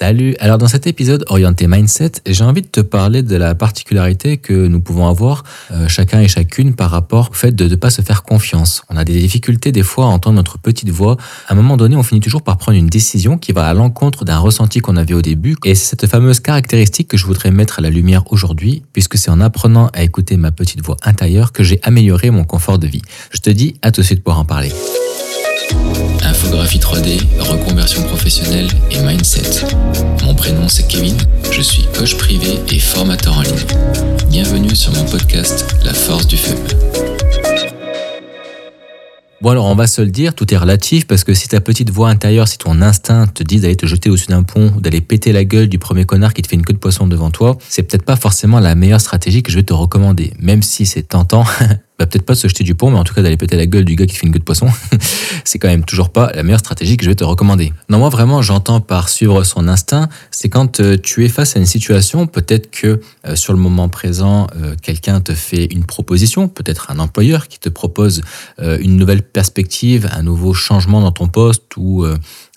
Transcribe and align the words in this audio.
Salut, 0.00 0.36
alors 0.38 0.58
dans 0.58 0.68
cet 0.68 0.86
épisode 0.86 1.24
orienté 1.26 1.66
mindset, 1.66 2.12
j'ai 2.24 2.44
envie 2.44 2.62
de 2.62 2.68
te 2.68 2.78
parler 2.78 3.24
de 3.24 3.34
la 3.34 3.56
particularité 3.56 4.36
que 4.36 4.68
nous 4.68 4.80
pouvons 4.80 5.08
avoir 5.08 5.42
euh, 5.72 5.88
chacun 5.88 6.20
et 6.20 6.28
chacune 6.28 6.76
par 6.76 6.92
rapport 6.92 7.30
au 7.32 7.34
fait 7.34 7.50
de 7.50 7.64
ne 7.64 7.74
pas 7.74 7.90
se 7.90 8.00
faire 8.00 8.22
confiance. 8.22 8.84
On 8.90 8.96
a 8.96 9.02
des 9.02 9.18
difficultés 9.18 9.72
des 9.72 9.82
fois 9.82 10.04
à 10.04 10.08
entendre 10.10 10.36
notre 10.36 10.56
petite 10.56 10.88
voix. 10.90 11.16
À 11.48 11.54
un 11.54 11.56
moment 11.56 11.76
donné, 11.76 11.96
on 11.96 12.04
finit 12.04 12.20
toujours 12.20 12.42
par 12.42 12.58
prendre 12.58 12.78
une 12.78 12.86
décision 12.86 13.38
qui 13.38 13.50
va 13.50 13.66
à 13.66 13.74
l'encontre 13.74 14.24
d'un 14.24 14.38
ressenti 14.38 14.78
qu'on 14.78 14.96
avait 14.96 15.14
au 15.14 15.20
début. 15.20 15.56
Et 15.64 15.74
c'est 15.74 15.96
cette 15.96 16.06
fameuse 16.06 16.38
caractéristique 16.38 17.08
que 17.08 17.16
je 17.16 17.26
voudrais 17.26 17.50
mettre 17.50 17.80
à 17.80 17.82
la 17.82 17.90
lumière 17.90 18.22
aujourd'hui, 18.30 18.84
puisque 18.92 19.18
c'est 19.18 19.32
en 19.32 19.40
apprenant 19.40 19.88
à 19.94 20.04
écouter 20.04 20.36
ma 20.36 20.52
petite 20.52 20.80
voix 20.80 20.96
intérieure 21.02 21.50
que 21.50 21.64
j'ai 21.64 21.80
amélioré 21.82 22.30
mon 22.30 22.44
confort 22.44 22.78
de 22.78 22.86
vie. 22.86 23.02
Je 23.32 23.40
te 23.40 23.50
dis 23.50 23.74
à 23.82 23.90
tout 23.90 24.02
de 24.02 24.06
suite 24.06 24.22
pour 24.22 24.38
en 24.38 24.44
parler. 24.44 24.70
Infographie 26.22 26.78
3D, 26.78 27.20
reconversion 27.40 28.02
professionnelle 28.02 28.68
et 28.90 29.00
mindset. 29.00 29.66
Mon 30.24 30.34
prénom 30.34 30.68
c'est 30.68 30.86
Kevin, 30.86 31.16
je 31.50 31.62
suis 31.62 31.84
coach 31.96 32.16
privé 32.16 32.60
et 32.70 32.78
formateur 32.78 33.38
en 33.38 33.42
ligne. 33.42 33.54
Bienvenue 34.30 34.74
sur 34.74 34.92
mon 34.92 35.04
podcast 35.04 35.66
La 35.84 35.94
force 35.94 36.26
du 36.26 36.36
feu. 36.36 36.54
Bon 39.40 39.50
alors 39.50 39.66
on 39.66 39.74
va 39.74 39.86
se 39.86 40.02
le 40.02 40.10
dire, 40.10 40.34
tout 40.34 40.52
est 40.52 40.56
relatif 40.56 41.06
parce 41.06 41.24
que 41.24 41.32
si 41.32 41.48
ta 41.48 41.60
petite 41.60 41.90
voix 41.90 42.08
intérieure, 42.08 42.48
si 42.48 42.58
ton 42.58 42.82
instinct 42.82 43.26
te 43.28 43.42
dit 43.42 43.60
d'aller 43.60 43.76
te 43.76 43.86
jeter 43.86 44.10
au-dessus 44.10 44.26
d'un 44.26 44.42
pont 44.42 44.72
d'aller 44.78 45.00
péter 45.00 45.32
la 45.32 45.44
gueule 45.44 45.68
du 45.68 45.78
premier 45.78 46.04
connard 46.04 46.34
qui 46.34 46.42
te 46.42 46.48
fait 46.48 46.56
une 46.56 46.64
queue 46.64 46.72
de 46.72 46.78
poisson 46.78 47.06
devant 47.06 47.30
toi, 47.30 47.56
c'est 47.68 47.84
peut-être 47.84 48.04
pas 48.04 48.16
forcément 48.16 48.60
la 48.60 48.74
meilleure 48.74 49.00
stratégie 49.00 49.42
que 49.42 49.50
je 49.50 49.56
vais 49.56 49.62
te 49.62 49.72
recommander. 49.72 50.32
Même 50.40 50.62
si 50.62 50.86
c'est 50.86 51.04
tentant, 51.04 51.44
bah, 51.98 52.06
peut-être 52.06 52.24
pas 52.24 52.34
de 52.34 52.38
se 52.38 52.46
jeter 52.46 52.62
du 52.62 52.76
pont, 52.76 52.90
mais 52.92 52.98
en 52.98 53.02
tout 53.02 53.12
cas 53.12 53.22
d'aller 53.22 53.36
péter 53.36 53.56
la 53.56 53.66
gueule 53.66 53.84
du 53.84 53.96
gars 53.96 54.06
qui 54.06 54.14
fait 54.14 54.26
une 54.26 54.32
queue 54.32 54.38
de 54.38 54.44
poisson, 54.44 54.68
c'est 55.44 55.58
quand 55.58 55.66
même 55.66 55.84
toujours 55.84 56.10
pas 56.10 56.30
la 56.32 56.44
meilleure 56.44 56.60
stratégie 56.60 56.96
que 56.96 57.04
je 57.04 57.10
vais 57.10 57.16
te 57.16 57.24
recommander. 57.24 57.72
Non, 57.88 57.98
moi 57.98 58.08
vraiment, 58.08 58.40
j'entends 58.40 58.80
par 58.80 59.08
suivre 59.08 59.42
son 59.42 59.66
instinct, 59.66 60.08
c'est 60.30 60.48
quand 60.48 60.78
euh, 60.78 60.96
tu 60.96 61.24
es 61.24 61.28
face 61.28 61.56
à 61.56 61.58
une 61.58 61.66
situation, 61.66 62.28
peut-être 62.28 62.70
que 62.70 63.00
euh, 63.26 63.34
sur 63.34 63.52
le 63.52 63.58
moment 63.58 63.88
présent, 63.88 64.46
euh, 64.56 64.76
quelqu'un 64.80 65.20
te 65.20 65.34
fait 65.34 65.64
une 65.64 65.84
proposition, 65.84 66.46
peut-être 66.46 66.92
un 66.92 67.00
employeur 67.00 67.48
qui 67.48 67.58
te 67.58 67.68
propose 67.68 68.22
une 68.58 68.96
nouvelle 68.96 69.22
perspective, 69.22 70.08
un 70.12 70.22
nouveau 70.22 70.54
changement 70.54 71.00
dans 71.00 71.12
ton 71.12 71.28
poste 71.28 71.76
ou 71.76 72.04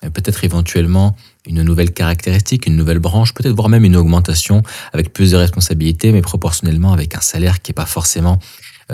peut-être 0.02 0.44
éventuellement 0.44 1.16
une 1.48 1.64
nouvelle 1.64 1.92
caractéristique, 1.92 2.67
une 2.67 2.76
nouvelle 2.76 3.00
branche, 3.00 3.33
peut-être 3.33 3.55
voire 3.55 3.70
même 3.70 3.86
une 3.86 3.95
augmentation 3.95 4.61
avec 4.94 5.14
plus 5.14 5.31
de 5.31 5.38
responsabilités, 5.38 6.11
mais 6.11 6.22
proportionnellement 6.22 6.94
avec 6.94 7.16
un 7.16 7.22
salaire 7.22 7.61
qui 7.61 7.72
n'est 7.72 7.76
pas 7.76 7.86
forcément 7.86 8.39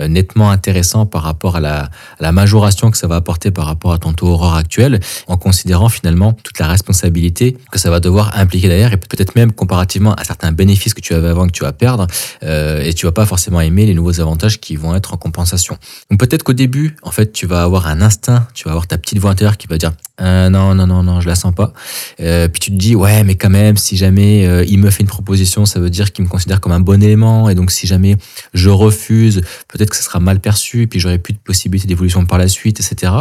nettement 0.06 0.50
intéressant 0.50 1.06
par 1.06 1.22
rapport 1.22 1.56
à 1.56 1.60
la, 1.60 2.32
majoration 2.32 2.90
que 2.90 2.98
ça 2.98 3.06
va 3.06 3.16
apporter 3.16 3.50
par 3.50 3.66
rapport 3.66 3.92
à 3.92 3.98
ton 3.98 4.12
taux 4.12 4.28
horaire 4.28 4.54
actuel, 4.54 5.00
en 5.26 5.36
considérant 5.36 5.88
finalement 5.88 6.32
toute 6.32 6.58
la 6.58 6.66
responsabilité 6.68 7.56
que 7.72 7.78
ça 7.78 7.90
va 7.90 8.00
devoir 8.00 8.36
impliquer 8.38 8.68
derrière 8.68 8.92
et 8.92 8.96
peut-être 8.96 9.34
même 9.34 9.52
comparativement 9.52 10.14
à 10.14 10.24
certains 10.24 10.52
bénéfices 10.52 10.94
que 10.94 11.00
tu 11.00 11.14
avais 11.14 11.28
avant 11.28 11.46
que 11.46 11.52
tu 11.52 11.64
vas 11.64 11.72
perdre 11.72 12.06
euh, 12.42 12.82
et 12.82 12.92
tu 12.92 13.06
vas 13.06 13.12
pas 13.12 13.26
forcément 13.26 13.60
aimer 13.60 13.86
les 13.86 13.94
nouveaux 13.94 14.20
avantages 14.20 14.60
qui 14.60 14.76
vont 14.76 14.94
être 14.94 15.14
en 15.14 15.16
compensation. 15.16 15.76
Donc 16.10 16.20
peut-être 16.20 16.42
qu'au 16.42 16.52
début, 16.52 16.96
en 17.02 17.10
fait, 17.10 17.32
tu 17.32 17.46
vas 17.46 17.62
avoir 17.62 17.86
un 17.86 18.00
instinct, 18.00 18.46
tu 18.54 18.64
vas 18.64 18.72
avoir 18.72 18.86
ta 18.86 18.98
petite 18.98 19.18
voix 19.18 19.30
intérieure 19.30 19.56
qui 19.56 19.66
va 19.66 19.78
dire 19.78 19.92
euh, 20.20 20.48
non, 20.48 20.74
non, 20.74 20.86
non, 20.86 21.02
non, 21.02 21.20
je 21.20 21.28
la 21.28 21.34
sens 21.34 21.54
pas. 21.54 21.72
Euh, 22.20 22.48
puis 22.48 22.60
tu 22.60 22.70
te 22.70 22.76
dis, 22.76 22.96
ouais, 22.96 23.22
mais 23.22 23.36
quand 23.36 23.50
même, 23.50 23.76
si 23.76 23.96
jamais 23.96 24.46
euh, 24.46 24.64
il 24.66 24.78
me 24.78 24.90
fait 24.90 25.02
une 25.02 25.08
proposition, 25.08 25.64
ça 25.64 25.78
veut 25.78 25.90
dire 25.90 26.12
qu'il 26.12 26.24
me 26.24 26.28
considère 26.28 26.60
comme 26.60 26.72
un 26.72 26.80
bon 26.80 27.02
élément. 27.02 27.48
Et 27.48 27.54
donc, 27.54 27.70
si 27.70 27.86
jamais 27.86 28.16
je 28.52 28.68
refuse, 28.68 29.42
peut-être 29.68 29.87
que 29.88 29.96
ça 29.96 30.02
sera 30.02 30.20
mal 30.20 30.40
perçu, 30.40 30.82
et 30.82 30.86
puis 30.86 31.00
j'aurai 31.00 31.18
plus 31.18 31.32
de 31.34 31.38
possibilités 31.38 31.88
d'évolution 31.88 32.24
par 32.26 32.38
la 32.38 32.48
suite, 32.48 32.80
etc. 32.80 33.12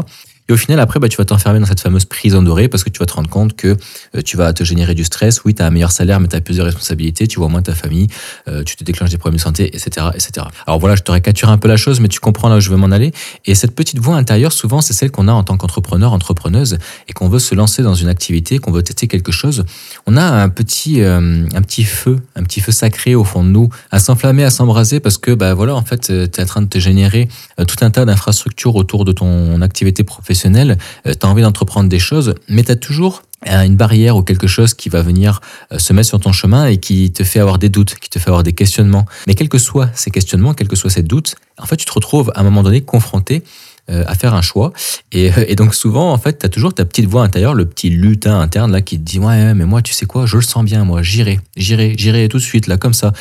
Et 0.49 0.53
au 0.53 0.57
final, 0.57 0.79
après, 0.79 0.99
bah, 0.99 1.09
tu 1.09 1.17
vas 1.17 1.25
t'enfermer 1.25 1.59
dans 1.59 1.65
cette 1.65 1.81
fameuse 1.81 2.05
prison 2.05 2.41
dorée 2.41 2.69
parce 2.69 2.83
que 2.83 2.89
tu 2.89 2.99
vas 2.99 3.05
te 3.05 3.13
rendre 3.13 3.29
compte 3.29 3.55
que 3.55 3.75
euh, 4.15 4.21
tu 4.23 4.37
vas 4.37 4.53
te 4.53 4.63
générer 4.63 4.95
du 4.95 5.03
stress. 5.03 5.43
Oui, 5.43 5.53
tu 5.53 5.61
as 5.61 5.65
un 5.65 5.71
meilleur 5.71 5.91
salaire, 5.91 6.19
mais 6.19 6.29
tu 6.29 6.35
as 6.37 6.41
plus 6.41 6.57
de 6.57 6.61
responsabilités, 6.61 7.27
tu 7.27 7.39
vois 7.39 7.49
moins 7.49 7.61
ta 7.61 7.75
famille, 7.75 8.07
euh, 8.47 8.63
tu 8.63 8.77
te 8.77 8.83
déclenches 8.83 9.09
des 9.09 9.17
problèmes 9.17 9.37
de 9.37 9.41
santé, 9.41 9.67
etc., 9.75 10.07
etc. 10.13 10.47
Alors 10.65 10.79
voilà, 10.79 10.95
je 10.95 11.03
te 11.03 11.11
récapture 11.11 11.49
un 11.49 11.57
peu 11.57 11.67
la 11.67 11.75
chose, 11.75 11.99
mais 11.99 12.07
tu 12.07 12.19
comprends 12.19 12.47
là 12.47 12.57
où 12.57 12.59
je 12.61 12.69
veux 12.69 12.77
m'en 12.77 12.91
aller. 12.91 13.11
Et 13.45 13.55
cette 13.55 13.75
petite 13.75 13.99
voix 13.99 14.15
intérieure, 14.15 14.53
souvent, 14.53 14.79
c'est 14.79 14.93
celle 14.93 15.11
qu'on 15.11 15.27
a 15.27 15.33
en 15.33 15.43
tant 15.43 15.57
qu'entrepreneur, 15.57 16.13
entrepreneuse, 16.13 16.77
et 17.09 17.13
qu'on 17.13 17.27
veut 17.27 17.39
se 17.39 17.53
lancer 17.53 17.83
dans 17.83 17.95
une 17.95 18.07
activité, 18.07 18.59
qu'on 18.59 18.71
veut 18.71 18.83
tester 18.83 19.07
quelque 19.07 19.33
chose. 19.33 19.65
On 20.05 20.15
a 20.15 20.23
un 20.23 20.49
petit, 20.49 21.01
euh, 21.01 21.45
un 21.53 21.61
petit 21.61 21.83
feu, 21.83 22.19
un 22.37 22.43
petit 22.43 22.61
feu 22.61 22.71
sacré 22.71 23.15
au 23.15 23.25
fond 23.25 23.43
de 23.43 23.49
nous, 23.49 23.69
à 23.91 23.99
s'enflammer, 23.99 24.45
à 24.45 24.49
s'embraser, 24.49 25.01
parce 25.01 25.17
que, 25.17 25.31
bah 25.31 25.53
voilà, 25.53 25.75
en 25.75 25.83
fait, 25.83 26.07
tu 26.07 26.13
es 26.13 26.41
en 26.41 26.45
train 26.45 26.61
de 26.61 26.67
te 26.67 26.79
générer 26.79 27.27
tout 27.67 27.77
un 27.81 27.91
tas 27.91 28.05
d'infrastructures 28.05 28.75
autour 28.75 29.03
de 29.03 29.11
ton 29.11 29.61
activité 29.61 30.03
professionnelle 30.03 30.36
professionnel, 30.37 30.77
euh, 31.07 31.13
tu 31.19 31.25
as 31.25 31.29
envie 31.29 31.41
d'entreprendre 31.41 31.89
des 31.89 31.99
choses, 31.99 32.35
mais 32.47 32.63
tu 32.63 32.71
as 32.71 32.75
toujours 32.75 33.23
euh, 33.47 33.63
une 33.63 33.75
barrière 33.75 34.15
ou 34.17 34.21
quelque 34.21 34.45
chose 34.45 34.75
qui 34.75 34.89
va 34.89 35.01
venir 35.01 35.41
euh, 35.71 35.79
se 35.79 35.93
mettre 35.93 36.09
sur 36.09 36.19
ton 36.19 36.31
chemin 36.31 36.67
et 36.67 36.77
qui 36.77 37.11
te 37.11 37.23
fait 37.23 37.39
avoir 37.39 37.57
des 37.57 37.69
doutes, 37.69 37.95
qui 37.95 38.09
te 38.09 38.19
fait 38.19 38.29
avoir 38.29 38.43
des 38.43 38.53
questionnements. 38.53 39.05
Mais 39.25 39.33
quels 39.33 39.49
que 39.49 39.57
soient 39.57 39.89
ces 39.95 40.11
questionnements, 40.11 40.53
quels 40.53 40.67
que 40.67 40.75
soient 40.75 40.91
ces 40.91 41.01
doutes, 41.01 41.35
en 41.57 41.65
fait, 41.65 41.77
tu 41.77 41.85
te 41.85 41.91
retrouves 41.91 42.31
à 42.35 42.41
un 42.41 42.43
moment 42.43 42.61
donné 42.61 42.81
confronté 42.81 43.43
à 43.89 44.15
faire 44.15 44.33
un 44.33 44.41
choix. 44.41 44.73
Et, 45.13 45.55
donc 45.55 45.73
souvent, 45.73 46.11
en 46.11 46.17
fait, 46.17 46.39
tu 46.39 46.45
as 46.45 46.49
toujours 46.49 46.73
ta 46.73 46.83
petite 46.83 47.05
voix 47.05 47.23
intérieure, 47.23 47.53
le 47.53 47.65
petit 47.65 47.89
lutin 47.89 48.37
interne 48.37 48.69
là 48.69 48.81
qui 48.81 48.99
te 48.99 49.03
dit 49.03 49.17
ouais, 49.17 49.53
mais 49.53 49.63
moi, 49.63 49.81
tu 49.81 49.93
sais 49.93 50.05
quoi, 50.05 50.25
je 50.25 50.35
le 50.35 50.41
sens 50.41 50.65
bien, 50.65 50.83
moi, 50.83 51.03
j'irai, 51.03 51.39
j'irai, 51.55 51.95
j'irai 51.97 52.27
tout 52.27 52.35
de 52.35 52.43
suite 52.43 52.67
là, 52.67 52.75
comme 52.75 52.93
ça. 52.93 53.13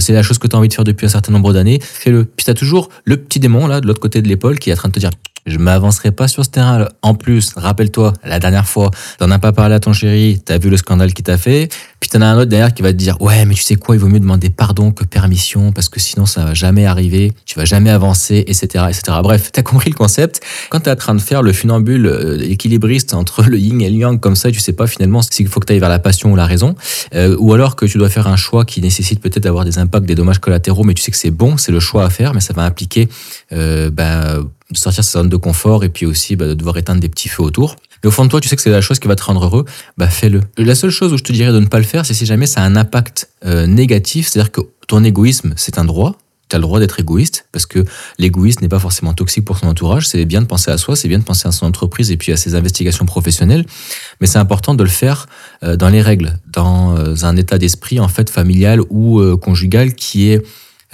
c'est 0.00 0.14
la 0.14 0.22
chose 0.22 0.38
que 0.38 0.48
tu 0.48 0.56
as 0.56 0.58
envie 0.58 0.68
de 0.68 0.72
faire 0.72 0.84
depuis 0.84 1.04
un 1.04 1.10
certain 1.10 1.30
nombre 1.30 1.52
d'années, 1.52 1.78
fais-le. 1.82 2.24
Puis 2.24 2.46
tu 2.46 2.50
as 2.50 2.54
toujours 2.54 2.88
le 3.04 3.18
petit 3.18 3.38
démon 3.38 3.66
là 3.66 3.82
de 3.82 3.86
l'autre 3.86 4.00
côté 4.00 4.22
de 4.22 4.28
l'épaule 4.28 4.58
qui 4.58 4.70
est 4.70 4.72
en 4.72 4.76
train 4.76 4.88
de 4.88 4.94
te 4.94 5.00
dire 5.00 5.10
je 5.46 5.58
m'avancerai 5.58 6.10
pas 6.10 6.28
sur 6.28 6.44
ce 6.44 6.50
terrain. 6.50 6.88
En 7.02 7.14
plus, 7.14 7.52
rappelle-toi, 7.56 8.12
la 8.24 8.38
dernière 8.38 8.66
fois, 8.66 8.90
t'en 9.18 9.30
as 9.30 9.38
pas 9.38 9.52
parlé 9.52 9.74
à 9.74 9.80
ton 9.80 9.92
chéri, 9.92 10.40
t'as 10.44 10.58
vu 10.58 10.70
le 10.70 10.76
scandale 10.76 11.12
qu'il 11.12 11.24
t'a 11.24 11.38
fait, 11.38 11.68
puis 12.00 12.08
t'en 12.10 12.20
as 12.20 12.26
un 12.26 12.36
autre 12.36 12.50
derrière 12.50 12.72
qui 12.72 12.82
va 12.82 12.92
te 12.92 12.96
dire, 12.96 13.20
ouais, 13.20 13.44
mais 13.44 13.54
tu 13.54 13.62
sais 13.62 13.76
quoi, 13.76 13.94
il 13.94 13.98
vaut 13.98 14.08
mieux 14.08 14.20
demander 14.20 14.50
pardon 14.50 14.90
que 14.90 15.04
permission, 15.04 15.72
parce 15.72 15.88
que 15.88 16.00
sinon 16.00 16.26
ça 16.26 16.44
va 16.44 16.54
jamais 16.54 16.86
arriver, 16.86 17.32
tu 17.46 17.58
vas 17.58 17.64
jamais 17.64 17.90
avancer, 17.90 18.44
etc., 18.46 18.84
etc. 18.88 19.18
Bref, 19.22 19.50
t'as 19.52 19.62
compris 19.62 19.90
le 19.90 19.96
concept. 19.96 20.40
Quand 20.70 20.80
t'es 20.80 20.90
en 20.90 20.96
train 20.96 21.14
de 21.14 21.20
faire 21.20 21.42
le 21.42 21.52
funambule 21.52 22.06
euh, 22.06 22.38
équilibriste 22.40 23.14
entre 23.14 23.42
le 23.42 23.58
yin 23.58 23.80
et 23.80 23.90
le 23.90 23.96
yang 23.96 24.20
comme 24.20 24.36
ça, 24.36 24.50
tu 24.50 24.60
sais 24.60 24.72
pas 24.72 24.86
finalement 24.86 25.22
s'il 25.22 25.48
faut 25.48 25.60
que 25.60 25.66
t'ailles 25.66 25.78
vers 25.78 25.88
la 25.88 25.98
passion 25.98 26.32
ou 26.32 26.36
la 26.36 26.46
raison, 26.46 26.74
euh, 27.14 27.36
ou 27.38 27.52
alors 27.52 27.76
que 27.76 27.86
tu 27.86 27.98
dois 27.98 28.08
faire 28.08 28.26
un 28.26 28.36
choix 28.36 28.64
qui 28.64 28.80
nécessite 28.80 29.20
peut-être 29.20 29.42
d'avoir 29.42 29.64
des 29.64 29.78
impacts, 29.78 30.06
des 30.06 30.14
dommages 30.14 30.38
collatéraux, 30.38 30.84
mais 30.84 30.94
tu 30.94 31.02
sais 31.02 31.10
que 31.10 31.18
c'est 31.18 31.30
bon, 31.30 31.56
c'est 31.56 31.72
le 31.72 31.80
choix 31.80 32.04
à 32.04 32.10
faire, 32.10 32.34
mais 32.34 32.40
ça 32.40 32.54
va 32.54 32.62
impliquer 32.62 33.08
euh, 33.52 33.90
ben, 33.90 34.44
de 34.74 34.78
sortir 34.78 35.04
sa 35.04 35.20
zone 35.20 35.28
de 35.28 35.36
confort 35.36 35.84
et 35.84 35.88
puis 35.88 36.06
aussi 36.06 36.36
bah, 36.36 36.46
de 36.46 36.54
devoir 36.54 36.76
éteindre 36.76 37.00
des 37.00 37.08
petits 37.08 37.28
feux 37.28 37.42
autour. 37.42 37.76
Mais 38.02 38.08
au 38.08 38.10
fond 38.10 38.24
de 38.24 38.30
toi, 38.30 38.40
tu 38.40 38.48
sais 38.48 38.56
que 38.56 38.62
c'est 38.62 38.70
la 38.70 38.82
chose 38.82 38.98
qui 38.98 39.08
va 39.08 39.16
te 39.16 39.22
rendre 39.22 39.44
heureux, 39.44 39.64
bah 39.96 40.08
fais-le. 40.08 40.40
La 40.58 40.74
seule 40.74 40.90
chose 40.90 41.12
où 41.12 41.16
je 41.16 41.22
te 41.22 41.32
dirais 41.32 41.52
de 41.52 41.60
ne 41.60 41.66
pas 41.66 41.78
le 41.78 41.84
faire, 41.84 42.04
c'est 42.04 42.12
si 42.12 42.26
jamais 42.26 42.46
ça 42.46 42.60
a 42.60 42.64
un 42.64 42.76
impact 42.76 43.30
euh, 43.46 43.66
négatif, 43.66 44.28
c'est-à-dire 44.28 44.52
que 44.52 44.60
ton 44.86 45.02
égoïsme, 45.02 45.54
c'est 45.56 45.78
un 45.78 45.86
droit, 45.86 46.18
tu 46.50 46.56
as 46.56 46.58
le 46.58 46.62
droit 46.62 46.80
d'être 46.80 47.00
égoïste, 47.00 47.46
parce 47.50 47.64
que 47.64 47.82
l'égoïsme 48.18 48.60
n'est 48.60 48.68
pas 48.68 48.78
forcément 48.78 49.14
toxique 49.14 49.46
pour 49.46 49.56
son 49.56 49.68
entourage, 49.68 50.06
c'est 50.06 50.26
bien 50.26 50.42
de 50.42 50.46
penser 50.46 50.70
à 50.70 50.76
soi, 50.76 50.96
c'est 50.96 51.08
bien 51.08 51.18
de 51.18 51.24
penser 51.24 51.48
à 51.48 51.52
son 51.52 51.64
entreprise 51.64 52.10
et 52.10 52.18
puis 52.18 52.30
à 52.30 52.36
ses 52.36 52.54
investigations 52.54 53.06
professionnelles, 53.06 53.64
mais 54.20 54.26
c'est 54.26 54.38
important 54.38 54.74
de 54.74 54.84
le 54.84 54.90
faire 54.90 55.26
euh, 55.62 55.76
dans 55.76 55.88
les 55.88 56.02
règles, 56.02 56.38
dans 56.52 56.98
euh, 56.98 57.14
un 57.22 57.36
état 57.38 57.56
d'esprit 57.56 58.00
en 58.00 58.08
fait 58.08 58.28
familial 58.28 58.80
ou 58.90 59.18
conjugal 59.38 59.94
qui 59.94 60.28
est 60.28 60.42